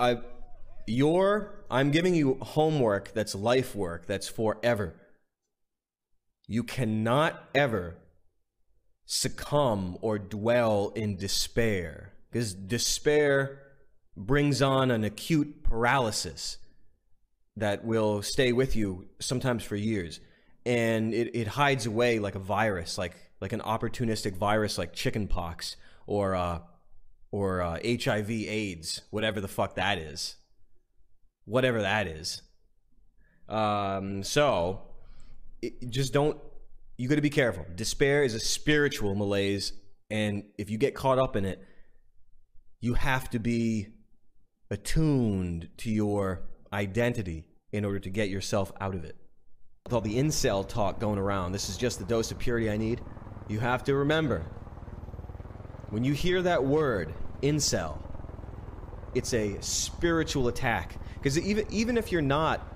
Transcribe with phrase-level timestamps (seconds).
[0.00, 0.18] I,
[0.86, 4.94] your, I'm giving you homework that's life work that's forever.
[6.48, 7.96] You cannot ever
[9.04, 13.60] succumb or dwell in despair because despair
[14.16, 16.58] brings on an acute paralysis
[17.56, 20.20] that will stay with you sometimes for years
[20.64, 25.76] and it, it hides away like a virus like like an opportunistic virus like chickenpox
[26.06, 26.60] or uh,
[27.32, 30.36] or uh, hiv aids whatever the fuck that is
[31.44, 32.42] whatever that is
[33.48, 34.82] um, so
[35.62, 36.38] it, just don't
[36.96, 39.72] you got to be careful despair is a spiritual malaise
[40.10, 41.64] and if you get caught up in it
[42.80, 43.88] you have to be
[44.70, 49.16] attuned to your identity in order to get yourself out of it.
[49.84, 52.76] With all the incel talk going around, this is just the dose of purity I
[52.76, 53.00] need.
[53.48, 54.46] You have to remember
[55.90, 57.12] when you hear that word,
[57.42, 57.98] incel,
[59.14, 60.96] it's a spiritual attack.
[61.14, 62.66] Because even even if you're not,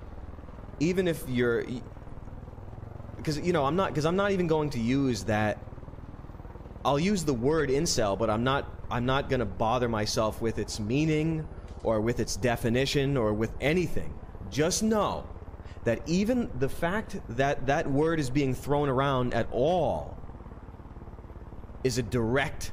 [0.79, 1.65] even if you're,
[3.17, 5.57] because you know I'm not, because I'm not even going to use that.
[6.83, 8.69] I'll use the word incel, but I'm not.
[8.91, 11.47] I'm not going to bother myself with its meaning
[11.83, 14.13] or with its definition or with anything.
[14.51, 15.25] Just know
[15.85, 20.17] that even the fact that that word is being thrown around at all
[21.83, 22.71] is a direct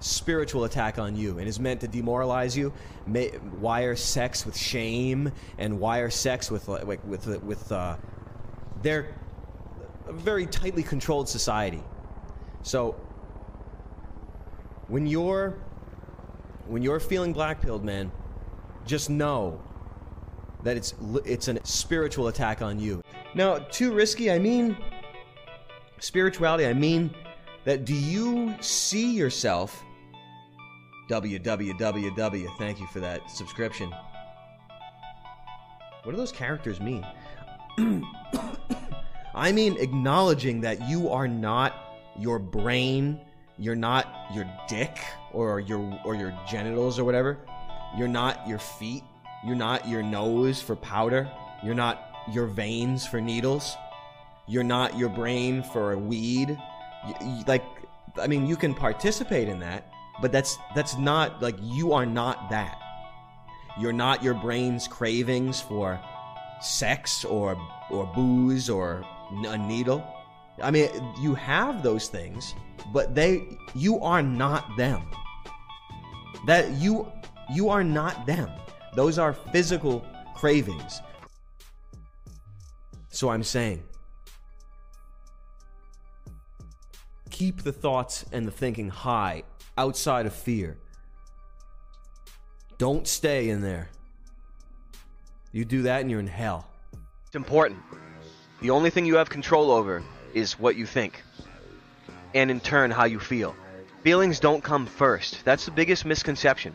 [0.00, 2.72] spiritual attack on you and is meant to demoralize you,
[3.06, 7.96] may, wire sex with shame, and wire sex with like with with uh,
[8.82, 9.14] their
[10.08, 11.82] very tightly controlled society.
[12.62, 12.96] So
[14.88, 15.58] when you're
[16.66, 18.10] when you're feeling blackpilled, man,
[18.84, 19.60] just know
[20.62, 23.02] that it's it's a spiritual attack on you.
[23.34, 24.76] Now, too risky, I mean
[25.98, 27.14] spirituality, I mean
[27.66, 29.84] that do you see yourself
[31.10, 33.92] www thank you for that subscription.
[36.02, 37.06] What do those characters mean?
[39.34, 41.74] I mean acknowledging that you are not
[42.18, 43.20] your brain,
[43.58, 44.98] you're not your dick
[45.32, 47.38] or your or your genitals or whatever
[47.96, 49.02] you're not your feet.
[49.44, 51.30] You're not your nose for powder.
[51.64, 53.74] You're not your veins for needles.
[54.46, 56.58] You're not your brain for weed.
[57.46, 57.64] Like,
[58.20, 62.50] I mean, you can participate in that, but that's that's not like you are not
[62.50, 62.78] that.
[63.78, 66.00] You're not your brain's cravings for
[66.60, 67.56] sex or
[67.90, 69.04] or booze or
[69.46, 70.04] a needle.
[70.62, 70.88] I mean,
[71.20, 72.54] you have those things,
[72.92, 75.02] but they you are not them.
[76.46, 77.10] That you
[77.52, 78.50] you are not them.
[78.94, 81.02] Those are physical cravings.
[83.10, 83.82] So I'm saying,
[87.36, 89.42] keep the thoughts and the thinking high
[89.76, 90.78] outside of fear.
[92.78, 93.90] Don't stay in there.
[95.52, 96.66] You do that and you're in hell.
[97.26, 97.80] It's important.
[98.62, 100.02] The only thing you have control over
[100.32, 101.22] is what you think,
[102.34, 103.54] and in turn, how you feel.
[104.02, 105.44] Feelings don't come first.
[105.44, 106.74] That's the biggest misconception.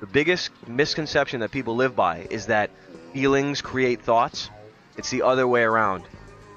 [0.00, 2.70] The biggest misconception that people live by is that
[3.14, 4.50] feelings create thoughts.
[4.98, 6.04] It's the other way around.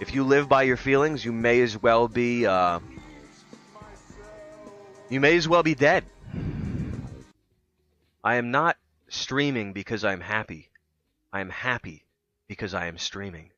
[0.01, 2.79] If you live by your feelings, you may as well be uh,
[5.11, 6.05] you may as well be dead.
[8.23, 8.77] I am not
[9.09, 10.69] streaming because I'm happy.
[11.33, 12.05] I am happy
[12.47, 13.51] because I am streaming.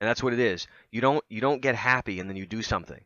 [0.00, 0.66] And that's what it is.
[0.90, 3.00] You don't you don't get happy and then you do something.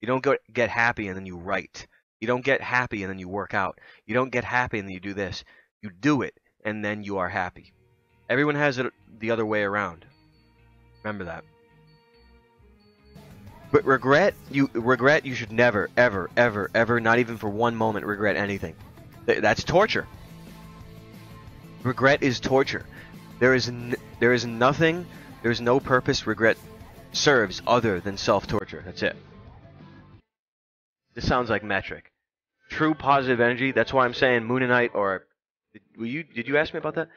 [0.00, 1.86] You don't go, get happy and then you write.
[2.20, 3.80] You don't get happy and then you work out.
[4.06, 5.44] You don't get happy and then you do this.
[5.82, 7.72] You do it and then you are happy.
[8.28, 10.04] Everyone has it the other way around.
[11.02, 11.44] Remember that.
[13.76, 18.06] But regret, you regret you should never ever ever ever not even for one moment
[18.06, 18.74] regret anything.
[19.26, 20.06] That's torture.
[21.82, 22.86] Regret is torture.
[23.38, 23.70] There is
[24.18, 25.04] there is nothing,
[25.42, 26.56] there is no purpose regret
[27.12, 28.82] serves other than self-torture.
[28.82, 29.14] That's it.
[31.14, 32.10] This sounds like metric.
[32.70, 33.72] True positive energy.
[33.72, 35.26] That's why I'm saying Mooninite or
[35.74, 37.08] did you did you ask me about that?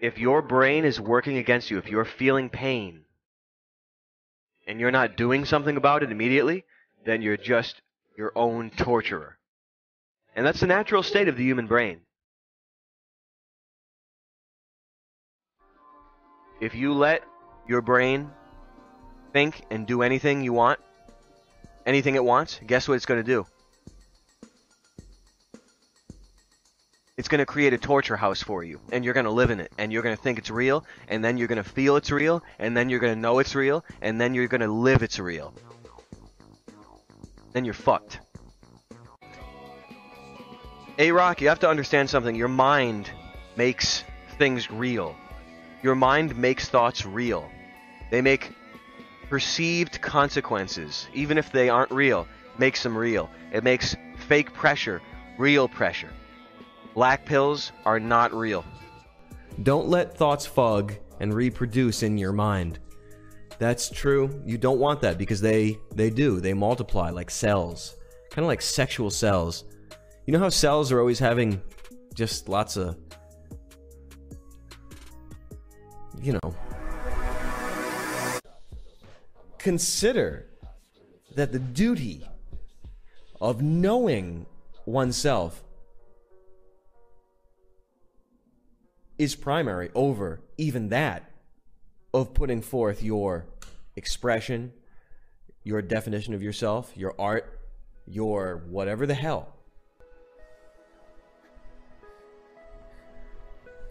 [0.00, 3.04] If your brain is working against you, if you're feeling pain
[4.66, 6.64] and you're not doing something about it immediately,
[7.04, 7.80] then you're just
[8.16, 9.38] your own torturer.
[10.36, 12.00] And that's the natural state of the human brain.
[16.60, 17.22] If you let
[17.68, 18.30] your brain
[19.32, 20.80] think and do anything you want,
[21.84, 23.46] anything it wants, guess what it's going to do?
[27.16, 29.60] It's going to create a torture house for you, and you're going to live in
[29.60, 32.10] it, and you're going to think it's real, and then you're going to feel it's
[32.10, 35.00] real, and then you're going to know it's real, and then you're going to live
[35.04, 35.54] it's real.
[37.52, 38.18] Then you're fucked.
[40.98, 42.34] A Rock, you have to understand something.
[42.34, 43.12] Your mind
[43.56, 44.02] makes
[44.36, 45.14] things real.
[45.84, 47.48] Your mind makes thoughts real.
[48.10, 48.50] They make
[49.28, 52.26] perceived consequences, even if they aren't real,
[52.58, 53.30] makes them real.
[53.52, 53.94] It makes
[54.26, 55.00] fake pressure
[55.38, 56.10] real pressure.
[56.94, 58.64] Black pills are not real.
[59.64, 62.78] Don't let thoughts fug and reproduce in your mind.
[63.58, 64.42] That's true.
[64.46, 66.40] You don't want that because they they do.
[66.40, 67.96] They multiply like cells.
[68.30, 69.64] Kind of like sexual cells.
[70.26, 71.60] You know how cells are always having
[72.14, 72.96] just lots of
[76.20, 76.54] you know.
[79.58, 80.46] Consider
[81.34, 82.24] that the duty
[83.40, 84.46] of knowing
[84.86, 85.64] oneself
[89.24, 91.30] is primary over even that
[92.12, 93.46] of putting forth your
[93.96, 94.72] expression,
[95.64, 97.58] your definition of yourself, your art,
[98.06, 99.48] your whatever the hell.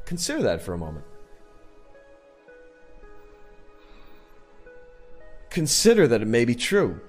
[0.05, 1.05] Consider that for a moment.
[5.49, 6.99] Consider that it may be true.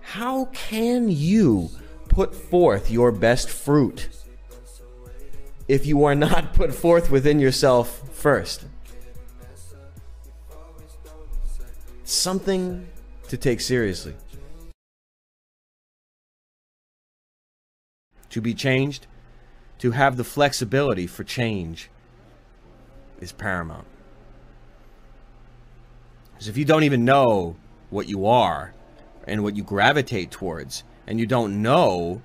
[0.00, 1.70] How can you
[2.08, 4.08] put forth your best fruit
[5.72, 8.66] if you are not put forth within yourself first?
[12.04, 12.86] Something
[13.28, 14.14] to take seriously.
[18.28, 19.06] To be changed,
[19.78, 21.88] to have the flexibility for change
[23.22, 23.86] is paramount.
[26.32, 27.56] Because if you don't even know
[27.88, 28.74] what you are
[29.26, 32.20] and what you gravitate towards, and you don't know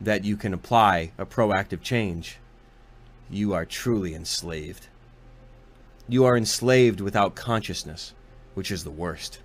[0.00, 2.38] that you can apply a proactive change,
[3.32, 4.86] you are truly enslaved.
[6.08, 8.12] You are enslaved without consciousness,
[8.54, 9.38] which is the worst.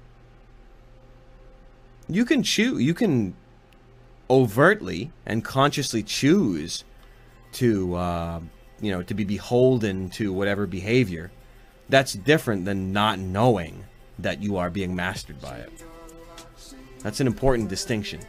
[2.09, 3.35] You can choose, you can
[4.29, 6.83] overtly and consciously choose
[7.53, 8.39] to, uh,
[8.81, 11.31] you know, to be beholden to whatever behavior.
[11.89, 13.85] That's different than not knowing
[14.19, 15.71] that you are being mastered by it.
[16.99, 18.19] That's an important distinction.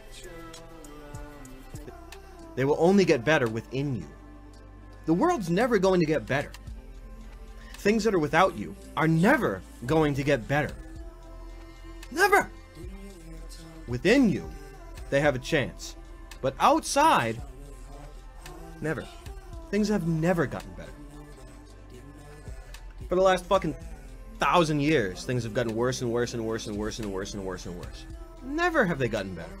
[2.55, 4.07] They will only get better within you.
[5.09, 6.51] The world's never going to get better.
[7.77, 10.69] Things that are without you are never going to get better.
[12.11, 12.47] Never!
[13.87, 14.47] Within you,
[15.09, 15.95] they have a chance.
[16.43, 17.41] But outside,
[18.81, 19.03] never.
[19.71, 20.93] Things have never gotten better.
[23.07, 23.73] For the last fucking
[24.37, 27.43] thousand years, things have gotten worse and worse and worse and worse and worse and
[27.43, 28.05] worse and worse.
[28.43, 29.57] Never have they gotten better.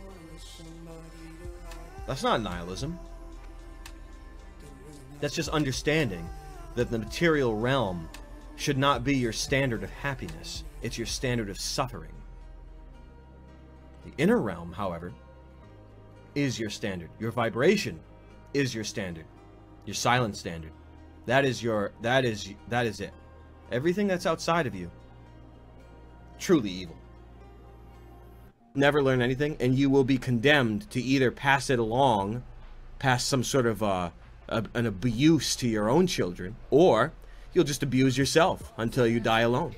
[2.05, 2.99] That's not nihilism.
[5.19, 6.27] That's just understanding
[6.75, 8.09] that the material realm
[8.55, 10.63] should not be your standard of happiness.
[10.81, 12.13] It's your standard of suffering.
[14.05, 15.13] The inner realm, however,
[16.35, 17.09] is your standard.
[17.19, 17.99] Your vibration
[18.53, 19.25] is your standard.
[19.85, 20.71] Your silent standard.
[21.25, 23.13] That is your that is that is it.
[23.71, 24.89] Everything that's outside of you,
[26.39, 26.95] truly evil.
[28.73, 32.43] Never learn anything, and you will be condemned to either pass it along,
[32.97, 34.09] pass some sort of uh,
[34.49, 37.13] a, an abuse to your own children, or
[37.53, 39.73] you'll just abuse yourself until you die alone.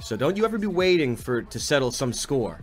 [0.00, 2.60] So don't you ever be waiting for to settle some score.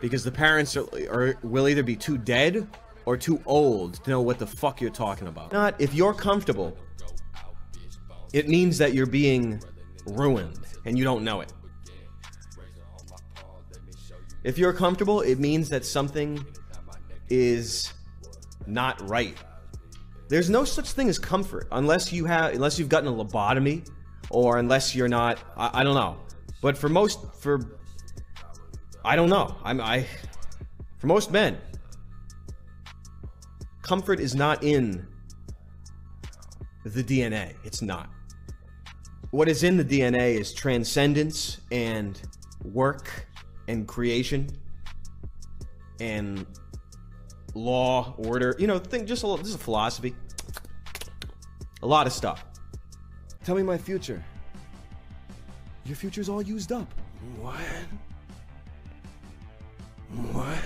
[0.00, 2.66] Because the parents are, are will either be too dead
[3.04, 5.52] or too old to know what the fuck you're talking about.
[5.52, 6.76] Not if you're comfortable,
[8.32, 9.62] it means that you're being
[10.06, 11.52] ruined and you don't know it.
[14.42, 16.44] If you're comfortable, it means that something
[17.32, 17.94] is
[18.66, 19.36] not right.
[20.28, 23.88] There's no such thing as comfort unless you have unless you've gotten a lobotomy
[24.28, 26.18] or unless you're not I, I don't know.
[26.60, 27.78] But for most for
[29.02, 29.56] I don't know.
[29.64, 30.06] I'm I
[30.98, 31.58] for most men
[33.80, 35.06] comfort is not in
[36.84, 37.54] the DNA.
[37.64, 38.10] It's not.
[39.30, 42.20] What is in the DNA is transcendence and
[42.62, 43.26] work
[43.68, 44.48] and creation
[46.00, 46.46] and
[47.54, 48.54] law, order.
[48.58, 49.38] You know, think just a little.
[49.38, 50.14] This is a philosophy.
[51.82, 52.44] A lot of stuff.
[53.44, 54.22] Tell me my future.
[55.84, 56.92] Your future's all used up.
[57.40, 57.56] What?
[60.32, 60.58] What?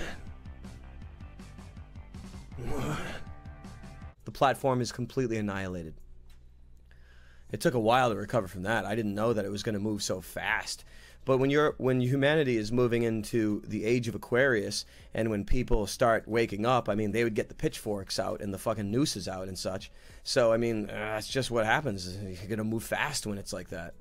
[2.69, 2.99] What?
[4.25, 5.95] The platform is completely annihilated.
[7.51, 8.85] It took a while to recover from that.
[8.85, 10.83] I didn't know that it was going to move so fast.
[11.27, 15.85] But when you're when humanity is moving into the age of Aquarius, and when people
[15.85, 19.27] start waking up, I mean, they would get the pitchforks out and the fucking nooses
[19.27, 19.91] out and such.
[20.23, 22.17] So I mean, uh, that's just what happens.
[22.17, 23.93] You're gonna move fast when it's like that,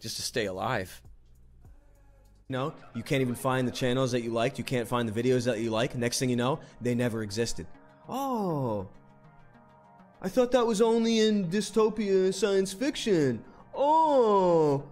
[0.00, 1.02] just to stay alive.
[2.48, 4.58] know, you can't even find the channels that you liked.
[4.58, 5.96] You can't find the videos that you like.
[5.96, 7.66] Next thing you know, they never existed.
[8.08, 8.86] Oh,
[10.20, 13.42] I thought that was only in dystopia science fiction.
[13.74, 14.84] Oh,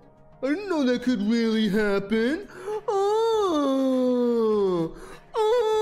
[0.43, 2.49] I didn't know that could really happen.
[2.89, 4.97] Oh,
[5.35, 5.81] oh.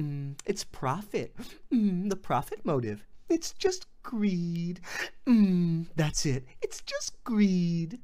[0.00, 1.36] Mm, it's profit.
[1.72, 3.04] Mm, the profit motive.
[3.28, 4.80] It's just greed.
[5.28, 6.44] Mm, that's it.
[6.62, 7.98] It's just greed.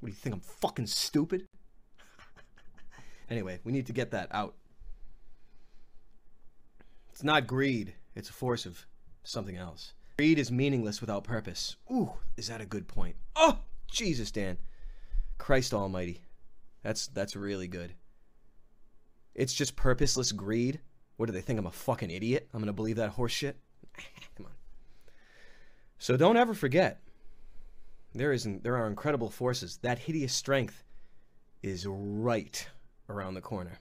[0.00, 0.34] What do you think?
[0.36, 1.46] I'm fucking stupid?
[3.30, 4.54] anyway, we need to get that out.
[7.12, 8.86] It's not greed, it's a force of
[9.22, 9.92] something else.
[10.16, 11.76] Greed is meaningless without purpose.
[11.90, 13.16] Ooh, is that a good point?
[13.36, 14.56] Oh, Jesus, Dan.
[15.38, 16.22] Christ Almighty.
[16.82, 17.94] That's that's really good.
[19.34, 20.80] It's just purposeless greed.
[21.16, 21.58] What do they think?
[21.58, 22.48] I'm a fucking idiot?
[22.52, 23.56] I'm gonna believe that horse shit?
[24.36, 24.52] Come on.
[25.98, 27.00] So don't ever forget.
[28.14, 28.62] There isn't.
[28.62, 29.78] there are incredible forces.
[29.82, 30.82] That hideous strength
[31.62, 32.68] is right
[33.08, 33.78] around the corner.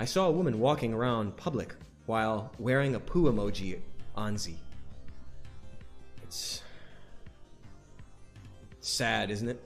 [0.00, 1.74] I saw a woman walking around public
[2.06, 3.78] while wearing a poo emoji
[4.16, 4.54] onzi.
[6.22, 6.62] It's
[8.80, 9.62] sad, isn't it?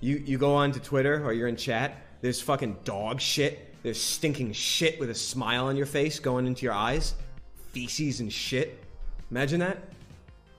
[0.00, 3.74] You you go on to Twitter or you're in chat, there's fucking dog shit.
[3.82, 7.14] There's stinking shit with a smile on your face going into your eyes.
[7.72, 8.82] Feces and shit.
[9.30, 9.82] Imagine that.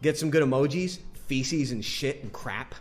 [0.03, 2.75] Get some good emojis, feces and shit and crap.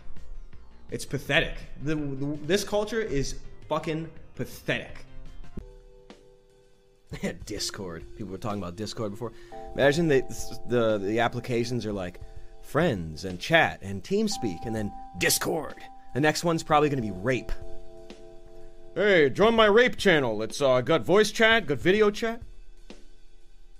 [0.91, 1.55] It's pathetic.
[1.81, 5.05] The, the, this culture is fucking pathetic.
[7.45, 8.05] Discord.
[8.15, 9.31] People were talking about Discord before.
[9.73, 10.21] Imagine they,
[10.67, 12.19] the the applications are like
[12.61, 15.75] friends and chat and TeamSpeak and then Discord.
[16.13, 17.51] The next one's probably going to be rape.
[18.95, 20.41] Hey, join my rape channel.
[20.41, 22.41] It's uh, got voice chat, got video chat.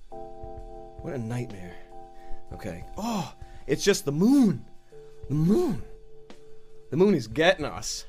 [0.09, 1.75] What a nightmare.
[2.53, 2.85] Okay.
[2.97, 3.33] Oh,
[3.67, 4.63] it's just the moon.
[5.27, 5.81] The moon.
[6.91, 8.05] The moon is getting us.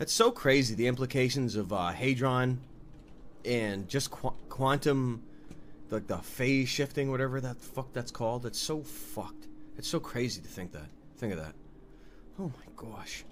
[0.00, 0.74] That's so crazy.
[0.74, 2.58] The implications of uh, hadron
[3.44, 5.22] and just qu- quantum,
[5.90, 8.44] like the phase shifting, whatever that fuck that's called.
[8.44, 9.46] That's so fucked.
[9.76, 10.86] It's so crazy to think that.
[11.18, 11.52] Think of that.
[12.38, 13.26] Oh my gosh.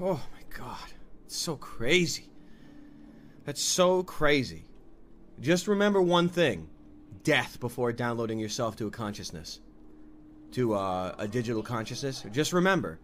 [0.00, 0.92] Oh my god.
[1.26, 2.30] It's so crazy.
[3.46, 4.62] That's so crazy.
[5.40, 6.68] Just remember one thing
[7.24, 9.58] death before downloading yourself to a consciousness,
[10.52, 12.24] to uh, a digital consciousness.
[12.30, 13.00] Just remember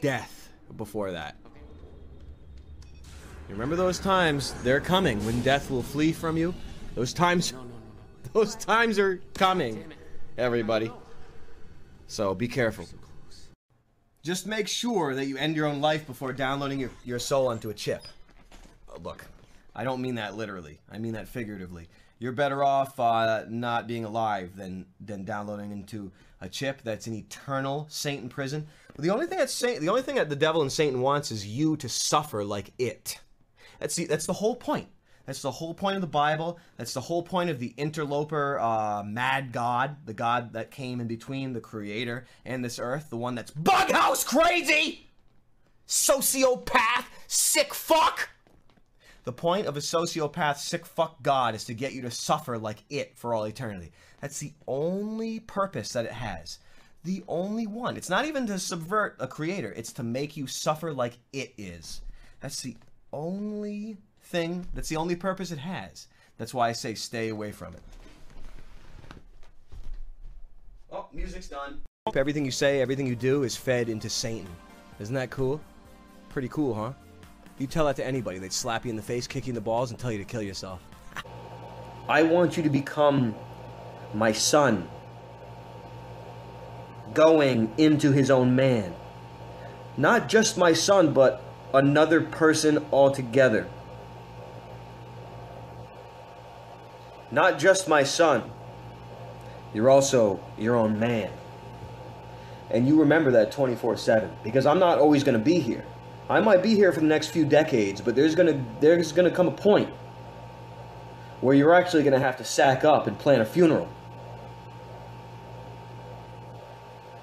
[0.00, 0.43] death
[0.76, 1.36] before that.
[3.48, 4.54] You remember those times?
[4.62, 6.54] They're coming when death will flee from you.
[6.94, 7.52] Those times,
[8.32, 9.84] those times are coming,
[10.38, 10.90] everybody.
[12.06, 12.86] So be careful.
[14.22, 17.68] Just make sure that you end your own life before downloading your, your soul onto
[17.68, 18.06] a chip.
[18.88, 19.26] Uh, look,
[19.74, 20.78] I don't mean that literally.
[20.90, 21.88] I mean that figuratively.
[22.18, 27.14] You're better off uh, not being alive than than downloading into a chip that's an
[27.14, 28.66] eternal saint in prison.
[28.96, 29.48] The only thing that
[29.80, 33.18] the only thing that the devil and Satan wants is you to suffer like it.
[33.80, 34.88] That's the that's the whole point.
[35.26, 36.58] That's the whole point of the Bible.
[36.76, 41.06] That's the whole point of the interloper, uh, mad God, the God that came in
[41.06, 45.08] between the Creator and this earth, the one that's bughouse crazy,
[45.88, 48.28] sociopath, sick fuck.
[49.24, 52.84] The point of a sociopath, sick fuck God is to get you to suffer like
[52.90, 53.92] it for all eternity.
[54.20, 56.58] That's the only purpose that it has.
[57.04, 57.96] The only one.
[57.96, 62.00] It's not even to subvert a creator, it's to make you suffer like it is.
[62.40, 62.76] That's the
[63.12, 64.66] only thing.
[64.74, 66.08] That's the only purpose it has.
[66.38, 67.82] That's why I say stay away from it.
[70.90, 71.80] Oh, music's done.
[72.14, 74.48] Everything you say, everything you do is fed into Satan.
[75.00, 75.60] Isn't that cool?
[76.28, 76.92] Pretty cool, huh?
[77.58, 79.60] You tell that to anybody, they'd slap you in the face, kick you in the
[79.60, 80.80] balls, and tell you to kill yourself.
[82.08, 83.34] I want you to become
[84.12, 84.88] my son,
[87.14, 88.94] going into his own man.
[89.96, 91.42] Not just my son, but
[91.72, 93.68] another person altogether.
[97.30, 98.50] Not just my son,
[99.72, 101.30] you're also your own man.
[102.70, 105.84] And you remember that 24 7 because I'm not always going to be here.
[106.28, 109.28] I might be here for the next few decades, but there's going to there's going
[109.28, 109.90] to come a point
[111.40, 113.88] where you're actually going to have to sack up and plan a funeral.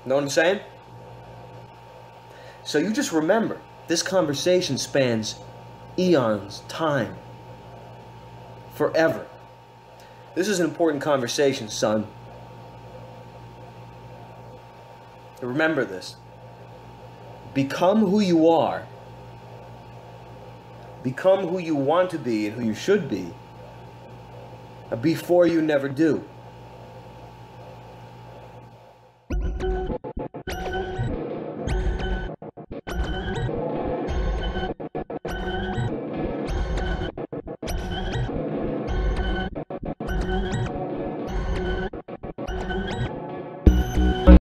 [0.05, 0.59] Know what I'm saying?
[2.63, 5.35] So you just remember, this conversation spans
[5.97, 7.15] eons, time,
[8.75, 9.27] forever.
[10.35, 12.07] This is an important conversation, son.
[15.41, 16.15] Remember this.
[17.53, 18.85] Become who you are
[21.03, 23.33] become who you want to be and who you should be
[25.01, 26.23] before you never do.